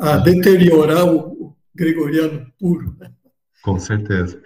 [0.00, 2.96] a deteriorar o, gregoriano puro?
[3.62, 4.40] Com certeza.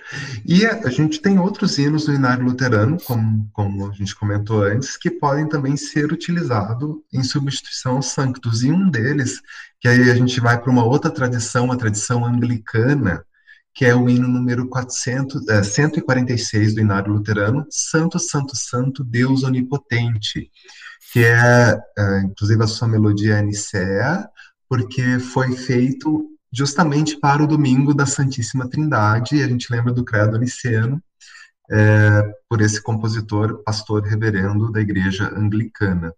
[0.45, 4.65] E a, a, gente tem outros hinos do Inário Luterano, como, como a gente comentou
[4.65, 8.65] antes, que podem também ser utilizados em substituição aos sanctos.
[8.65, 9.41] E um deles,
[9.81, 13.25] que aí a gente vai para uma outra tradição, a tradição anglicana,
[13.73, 19.45] que é o hino número 400, é, 146 do Inário Luterano, Santo, Santo, Santo, Deus
[19.45, 20.51] Onipotente,
[21.13, 24.29] que é, é inclusive a sua melodia é Nicea,
[24.75, 30.05] porque foi feito justamente para o domingo da Santíssima Trindade, e a gente lembra do
[30.05, 31.01] credo niceno,
[31.71, 36.13] é, por esse compositor, pastor reverendo da igreja anglicana.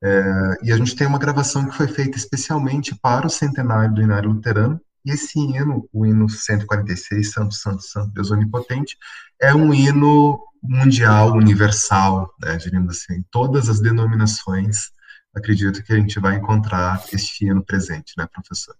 [0.00, 4.02] É, e a gente tem uma gravação que foi feita especialmente para o centenário do
[4.02, 8.96] Inário Luterano, e esse hino, o hino 146, Santo, Santo, Santo, Deus Onipotente,
[9.42, 14.92] é um hino mundial, universal, né, diríamos assim, todas as denominações,
[15.34, 18.76] acredito que a gente vai encontrar este hino presente, né, professor?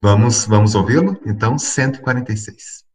[0.00, 1.20] Vamos, vamos ouvi-lo?
[1.26, 2.86] Então, 146.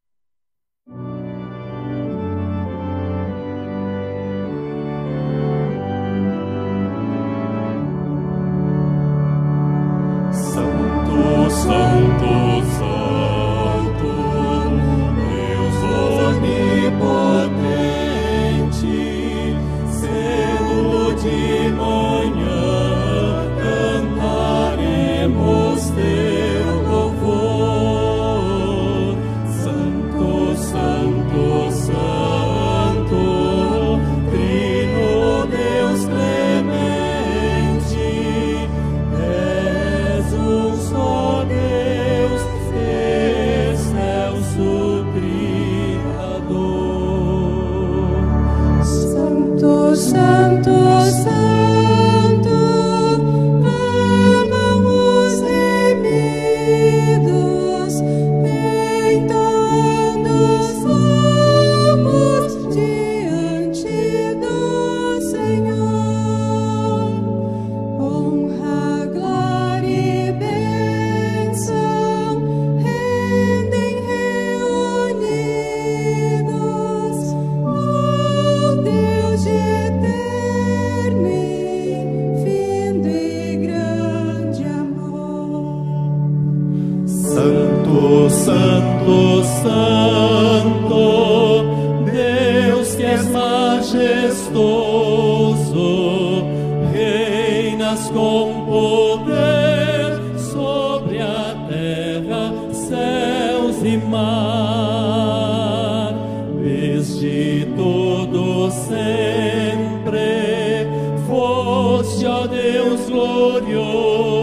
[108.71, 110.87] sempre
[111.27, 114.42] foste a Deus glorioso.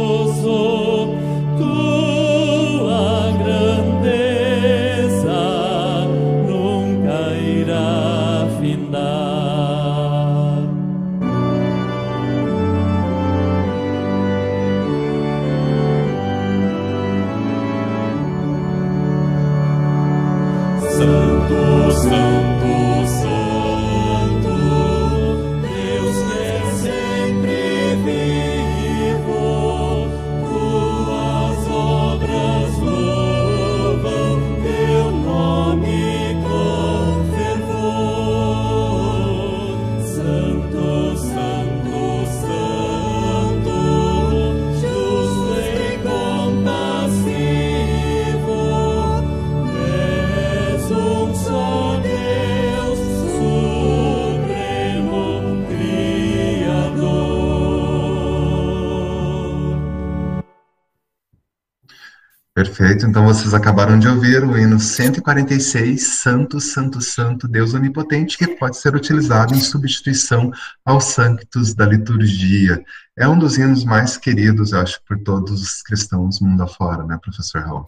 [62.61, 68.47] Perfeito, então vocês acabaram de ouvir o hino 146, Santo, Santo, Santo, Deus Onipotente, que
[68.49, 70.53] pode ser utilizado em substituição
[70.85, 72.85] aos sanctos da liturgia.
[73.17, 77.63] É um dos hinos mais queridos, acho, por todos os cristãos mundo afora, né, professor
[77.63, 77.87] Raul?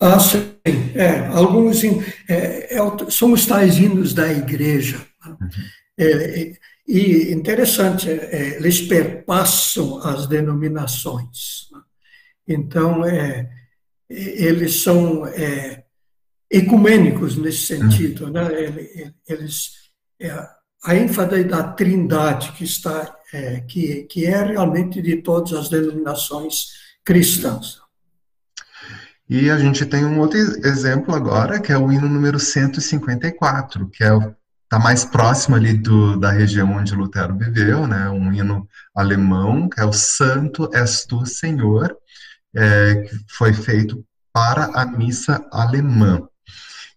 [0.00, 0.50] Ah, sim,
[0.94, 4.96] é, alguns é, é, são os tais hinos da igreja.
[5.26, 5.36] Né?
[5.42, 5.48] Uhum.
[5.98, 6.52] É,
[6.88, 11.68] e interessante, é, eles perpassam as denominações.
[11.70, 11.80] Né?
[12.48, 13.50] Então, é,
[14.08, 15.84] eles são é,
[16.50, 18.48] ecumênicos nesse sentido, né?
[19.28, 19.72] Eles
[20.20, 20.30] é,
[20.84, 26.68] a ênfase da trindade que está é, que, que é realmente de todas as denominações
[27.04, 27.78] cristãs.
[29.28, 34.04] E a gente tem um outro exemplo agora, que é o hino número 154, que
[34.04, 34.10] é
[34.66, 38.10] está mais próximo ali do, da região onde Lutero viveu, né?
[38.10, 41.96] Um hino alemão, que é o Santo és tu, Senhor,
[42.56, 46.26] é, que foi feito para a missa alemã.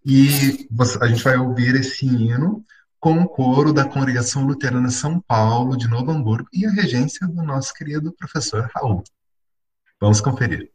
[0.05, 2.64] E você, a gente vai ouvir esse hino
[2.99, 7.43] com o coro da Congregação Luterana São Paulo, de Novo Hamburgo, e a regência do
[7.43, 9.03] nosso querido professor Raul.
[9.99, 10.72] Vamos conferir.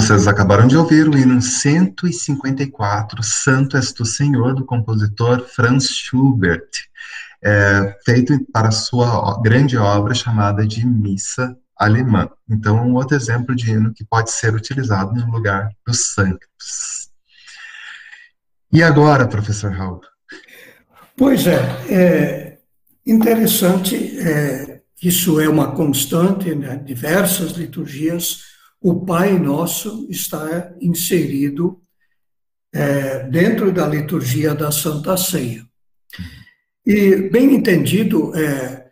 [0.00, 6.70] Vocês acabaram de ouvir o hino 154, Santo És Tu Senhor, do compositor Franz Schubert,
[7.44, 12.30] é, feito para sua grande obra chamada de Missa Alemã.
[12.48, 17.10] Então, um outro exemplo de hino que pode ser utilizado no lugar dos Sanctus.
[18.72, 20.00] E agora, professor Raul?
[21.14, 21.58] Pois é,
[21.90, 22.58] é
[23.06, 26.76] interessante, é, isso é uma constante, né?
[26.76, 28.49] diversas liturgias,
[28.80, 31.80] o Pai Nosso está inserido
[32.72, 35.66] é, dentro da liturgia da Santa Ceia.
[36.86, 38.90] E, bem entendido, é,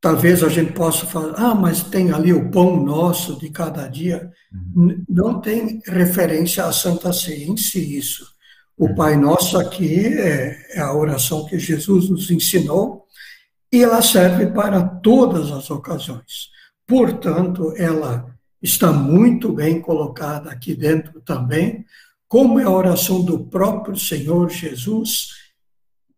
[0.00, 4.30] talvez a gente possa falar, ah, mas tem ali o pão nosso de cada dia.
[4.74, 5.04] Uhum.
[5.08, 8.26] Não tem referência à Santa Ceia em si, isso.
[8.76, 8.94] O uhum.
[8.94, 13.04] Pai Nosso aqui é, é a oração que Jesus nos ensinou
[13.72, 16.50] e ela serve para todas as ocasiões.
[16.86, 18.29] Portanto, ela
[18.62, 21.84] está muito bem colocada aqui dentro também,
[22.28, 25.30] como é a oração do próprio Senhor Jesus,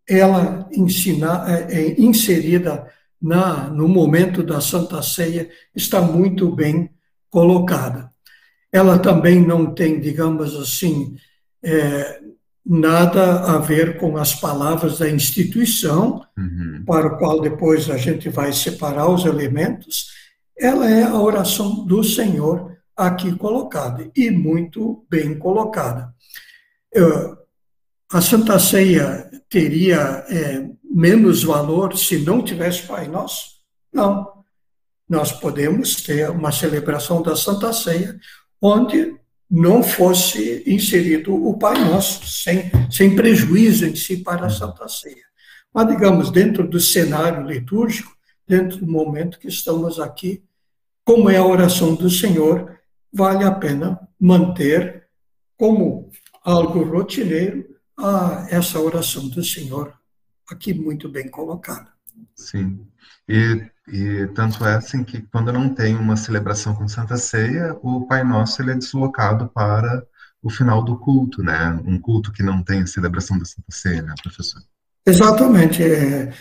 [0.09, 2.87] ela ensina, é, é inserida
[3.21, 6.91] na, no momento da Santa Ceia, está muito bem
[7.31, 8.11] colocada.
[8.71, 11.17] Ela também não tem, digamos assim,
[11.63, 12.21] é,
[12.65, 16.83] nada a ver com as palavras da instituição, uhum.
[16.85, 20.09] para o qual depois a gente vai separar os elementos,
[20.59, 26.15] ela é a oração do Senhor aqui colocada, e muito bem colocada.
[28.13, 33.53] a Santa Ceia teria é, menos valor se não tivesse Pai Nosso?
[33.93, 34.45] Não.
[35.09, 38.19] Nós podemos ter uma celebração da Santa Ceia
[38.61, 39.15] onde
[39.51, 45.27] não fosse inserido o Pai Nosso, sem, sem prejuízo em si para a Santa Ceia.
[45.75, 48.11] Mas, digamos, dentro do cenário litúrgico,
[48.53, 50.45] dentro do momento que estamos aqui,
[51.07, 52.79] como é a oração do Senhor,
[53.11, 55.09] vale a pena manter
[55.57, 56.11] como
[56.45, 57.65] algo rotineiro
[57.99, 59.95] a essa oração do Senhor,
[60.51, 61.89] aqui muito bem colocada.
[62.35, 62.87] Sim.
[63.27, 68.07] E, e tanto é assim que quando não tem uma celebração com Santa Ceia, o
[68.07, 70.07] Pai Nosso ele é deslocado para
[70.43, 71.71] o final do culto, né?
[71.87, 74.61] Um culto que não tem a celebração da Santa Ceia, né, professor?
[75.07, 75.83] Exatamente.
[75.83, 76.35] É,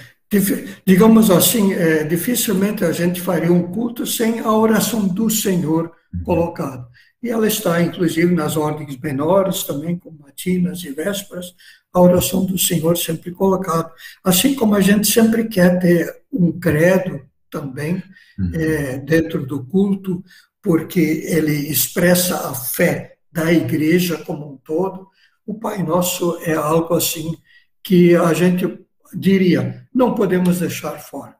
[0.85, 6.23] digamos assim, é, dificilmente a gente faria um culto sem a oração do Senhor uhum.
[6.23, 6.87] colocada.
[7.21, 11.53] E ela está, inclusive, nas ordens menores também, como matinas e vésperas,
[11.93, 13.91] a oração do Senhor sempre colocada.
[14.23, 18.01] Assim como a gente sempre quer ter um credo também
[18.39, 18.51] uhum.
[18.53, 20.23] é, dentro do culto,
[20.61, 25.07] porque ele expressa a fé da igreja como um todo,
[25.45, 27.35] o Pai Nosso é algo assim
[27.83, 28.79] que a gente
[29.13, 31.35] diria, não podemos deixar fora.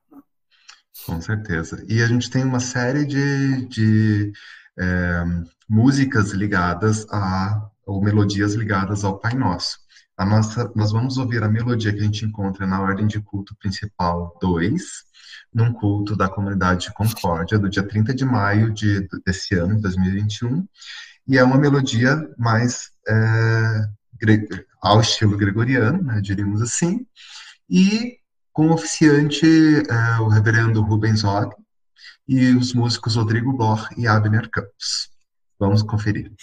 [1.05, 1.83] Com certeza.
[1.87, 4.31] E a gente tem uma série de, de
[4.79, 5.23] é,
[5.67, 9.79] músicas ligadas a, ou melodias ligadas ao Pai Nosso.
[10.17, 13.55] A nossa, nós vamos ouvir a melodia que a gente encontra na ordem de culto
[13.55, 14.83] principal 2,
[15.53, 20.67] num culto da comunidade de Concórdia, do dia 30 de maio de, desse ano, 2021,
[21.27, 23.87] e é uma melodia mais é,
[24.81, 27.05] ao estilo gregoriano, né, diríamos assim,
[27.71, 28.19] e
[28.51, 31.55] com o oficiante, é, o reverendo Rubens Og,
[32.27, 35.09] e os músicos Rodrigo Bloch e Abner Campos.
[35.57, 36.33] Vamos conferir.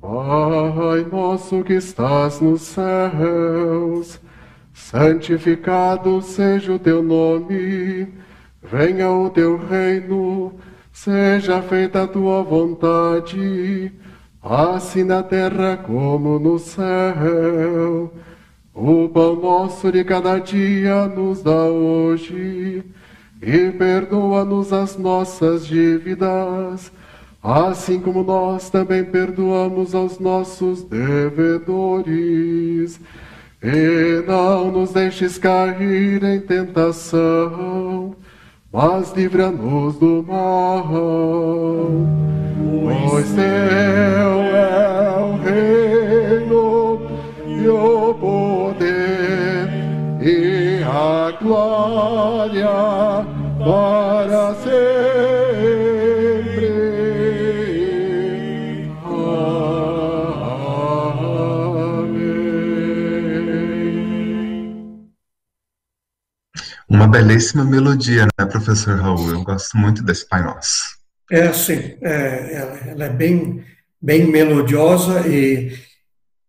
[0.00, 4.20] Pai nosso que estás nos céus,
[4.90, 8.08] santificado seja o teu nome,
[8.62, 10.54] venha o teu reino,
[10.90, 13.92] seja feita a tua vontade,
[14.42, 18.10] assim na terra como no céu.
[18.74, 22.82] O pão nosso de cada dia nos dá hoje
[23.42, 26.90] e perdoa-nos as nossas dívidas,
[27.42, 31.58] assim como nós também perdoamos aos nossos devedores.
[33.62, 38.14] E não nos deixes cair em tentação,
[38.72, 40.86] mas livra-nos do mal.
[43.10, 43.42] Pois teu
[44.54, 47.00] é o reino
[47.48, 49.68] e o poder
[50.22, 52.68] e a glória
[53.58, 54.17] para
[67.08, 69.30] Uma belíssima melodia, né, professor Raul?
[69.30, 70.82] Eu gosto muito desse Pai Nosso.
[71.30, 71.96] É, sim.
[72.02, 73.64] É, ela, ela é bem,
[73.98, 75.72] bem melodiosa e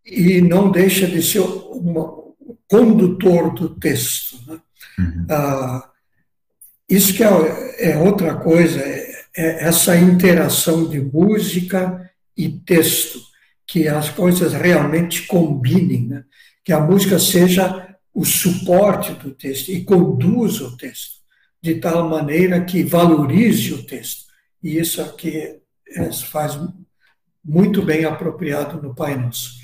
[0.04, 2.34] e não deixa de ser um
[2.68, 4.36] condutor do texto.
[4.46, 4.60] Né?
[4.98, 5.26] Uhum.
[5.30, 5.88] Ah,
[6.86, 13.18] isso que é, é outra coisa, é, é essa interação de música e texto,
[13.66, 16.24] que as coisas realmente combinem, né?
[16.62, 21.20] que a música seja o suporte do texto e conduza o texto,
[21.62, 24.24] de tal maneira que valorize o texto.
[24.62, 26.58] E isso aqui é, faz
[27.44, 29.60] muito bem apropriado no Pai Nosso.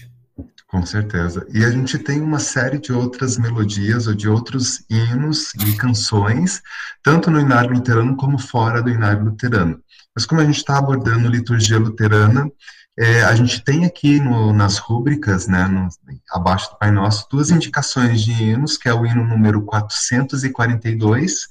[0.67, 1.47] Com certeza.
[1.55, 6.61] E a gente tem uma série de outras melodias ou de outros hinos e canções,
[7.03, 9.81] tanto no Inário Luterano como fora do Inário Luterano.
[10.15, 12.51] Mas como a gente está abordando liturgia luterana,
[12.99, 15.89] é, a gente tem aqui no, nas rúbricas, né, no,
[16.31, 21.47] abaixo do Pai Nosso, duas indicações de hinos, que é o hino número 442,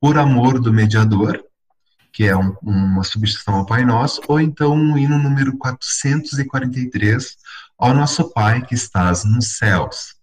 [0.00, 1.42] Por Amor do Mediador,
[2.12, 7.36] que é um, uma substituição ao Pai Nosso, ou então o hino número 443,
[7.76, 10.14] Ó Nosso Pai que estás nos céus.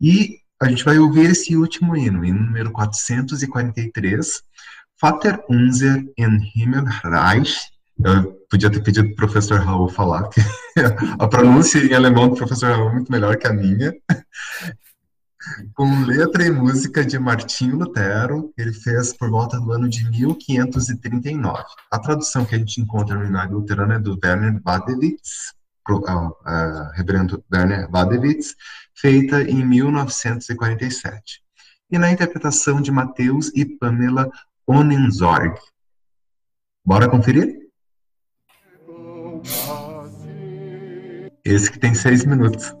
[0.00, 4.40] E a gente vai ouvir esse último hino, hino número 443,
[5.00, 7.71] Vater unser in Himmelreich.
[8.04, 10.40] Eu podia ter pedido para o professor Raul falar, que
[11.18, 13.92] a pronúncia em alemão do professor Raul é muito melhor que a minha
[15.74, 21.64] com letra e música de Martinho Lutero, ele fez por volta do ano de 1539.
[21.90, 25.52] A tradução que a gente encontra no Inário Luterano é do Werner Wadewitz,
[25.88, 28.54] uh, uh, reverendo Werner Wadewitz,
[28.94, 31.42] feita em 1947.
[31.90, 34.30] E na interpretação de Mateus e Pamela
[34.66, 35.58] Onenzorg.
[36.84, 37.61] Bora conferir?
[41.44, 42.74] Esse que tem seis minutos.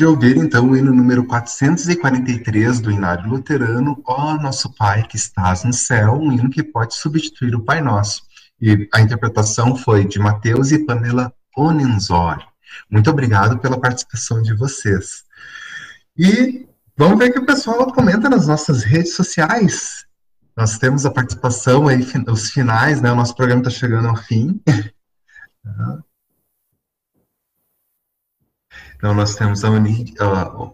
[0.00, 5.62] De ouvir, então, o hino número 443 do Inário Luterano, Ó Nosso Pai que estás
[5.62, 8.22] no céu, um hino que pode substituir o Pai Nosso.
[8.58, 12.42] E a interpretação foi de Mateus e Pamela Onenzori.
[12.90, 15.22] Muito obrigado pela participação de vocês.
[16.16, 20.06] E vamos ver o que o pessoal comenta nas nossas redes sociais.
[20.56, 23.12] Nós temos a participação aí, os finais, né?
[23.12, 24.62] O nosso programa está chegando ao fim.
[29.00, 29.70] Então, nós temos a,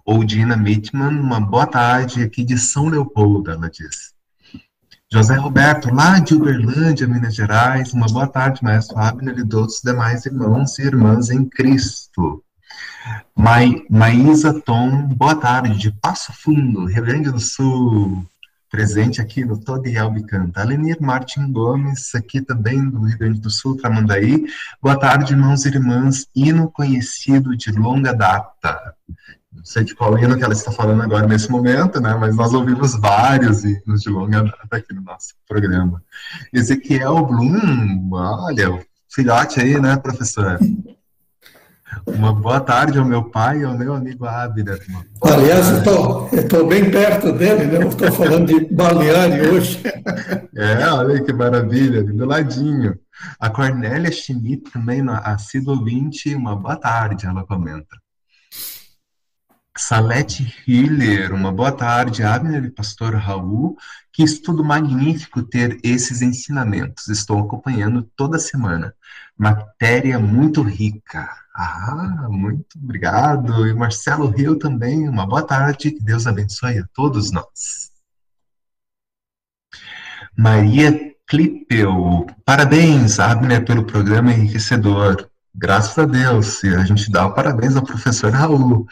[0.04, 4.12] Oldina Mitman, uma boa tarde aqui de São Leopoldo, ela diz.
[5.08, 9.80] José Roberto, lá de Uberlândia, Minas Gerais, uma boa tarde, maestro Abner e todos os
[9.80, 12.42] demais irmãos e irmãs em Cristo.
[13.88, 18.26] Maísa Tom, boa tarde, de Passo Fundo, Rio Grande do Sul
[18.70, 20.60] presente aqui no Todo Albicanta.
[20.60, 24.44] Alenir Martin Gomes, aqui também do Rio Grande do Sul, Tramandaí.
[24.82, 26.26] Boa tarde, irmãos e irmãs.
[26.34, 28.94] Hino conhecido de longa data.
[29.52, 32.14] Não sei de qual hino que ela está falando agora nesse momento, né?
[32.14, 36.02] Mas nós ouvimos vários hinos de longa data aqui no nosso programa.
[36.52, 40.58] Ezequiel Blum, olha, filhote aí, né, professor?
[42.06, 44.80] Uma boa tarde ao meu pai e ao meu amigo Abner.
[45.22, 47.86] Aliás, eu estou bem perto dele, né?
[47.86, 49.82] Estou falando de balneário hoje.
[50.58, 52.98] É, olha que maravilha, do ladinho.
[53.38, 57.94] A Cornélia Schmidt também, assídua ouvinte, uma boa tarde, ela comenta.
[59.76, 63.76] Salete Hiller, uma boa tarde, Abner e pastor Raul,
[64.16, 67.08] que estudo magnífico ter esses ensinamentos.
[67.08, 68.94] Estou acompanhando toda semana.
[69.36, 71.28] Matéria muito rica.
[71.54, 73.68] Ah, muito obrigado.
[73.68, 75.90] E Marcelo Rio também, uma boa tarde.
[75.90, 77.92] Que Deus abençoe a todos nós.
[80.34, 85.28] Maria Clipel, parabéns, Abner, pelo programa enriquecedor.
[85.54, 88.86] Graças a Deus, e a gente dá parabéns ao professor Raul.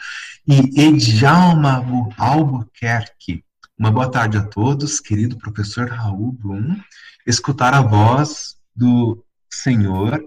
[0.47, 1.83] E Edjalma
[2.15, 3.44] Albuquerque,
[3.77, 6.77] uma boa tarde a todos, querido professor Raul Blum.
[7.27, 10.23] Escutar a voz do Senhor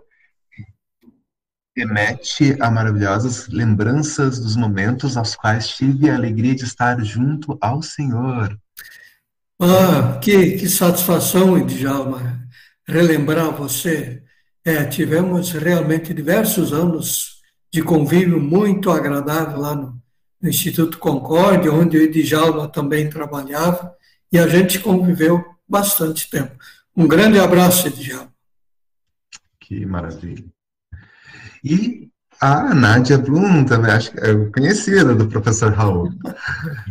[1.76, 7.80] remete a maravilhosas lembranças dos momentos aos quais tive a alegria de estar junto ao
[7.82, 8.59] Senhor.
[9.61, 12.46] Ah, que, que satisfação, Djalma,
[12.86, 14.22] relembrar você.
[14.64, 17.38] É, tivemos realmente diversos anos
[17.72, 20.03] de convívio muito agradável lá no,
[20.41, 23.95] no Instituto Concórdia, onde o Djalma também trabalhava,
[24.30, 26.57] e a gente conviveu bastante tempo.
[26.97, 28.32] Um grande abraço, Djalma.
[29.61, 30.45] Que maravilha.
[31.62, 32.09] E
[32.41, 36.12] a Nádia Blum também, acho que é conhecida do professor Raul.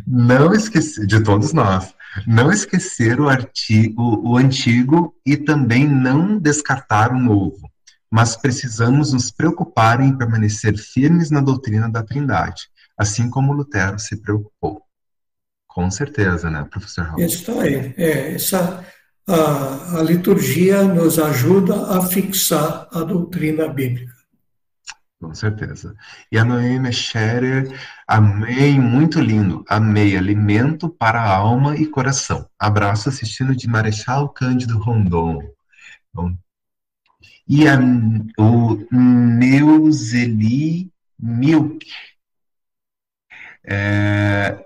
[0.05, 1.93] Não esqueci, de todos nós,
[2.25, 7.69] não esquecer o, artigo, o antigo e também não descartar o novo,
[8.11, 12.63] mas precisamos nos preocupar em permanecer firmes na doutrina da Trindade,
[12.97, 14.81] assim como Lutero se preocupou.
[15.67, 17.21] Com certeza, né, professor Raul?
[17.21, 17.93] Isso aí.
[17.97, 18.83] É, essa,
[19.27, 24.15] a, a liturgia nos ajuda a fixar a doutrina bíblica.
[25.19, 25.95] Com certeza.
[26.31, 27.67] E a Noemi Scherer,
[28.07, 29.65] amei, muito lindo.
[29.67, 32.47] Amei, alimento para a alma e coração.
[32.57, 35.41] Abraço assistindo de Marechal Cândido Rondon.
[36.13, 36.37] Bom.
[37.47, 37.79] E a,
[38.37, 41.87] o Neuzeli Milk.
[43.69, 44.65] É,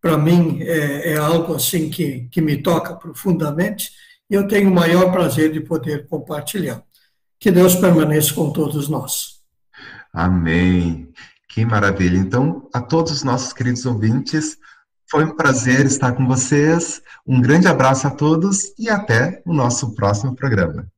[0.00, 3.90] Para mim é, é, algo assim que, que me toca profundamente
[4.30, 6.82] e eu tenho o maior prazer de poder compartilhar.
[7.44, 9.40] Que Deus permaneça com todos nós.
[10.10, 11.12] Amém.
[11.46, 12.16] Que maravilha.
[12.16, 14.56] Então, a todos os nossos queridos ouvintes,
[15.10, 17.02] foi um prazer estar com vocês.
[17.26, 20.90] Um grande abraço a todos e até o nosso próximo programa.